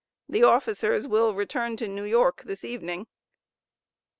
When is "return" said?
1.35-1.77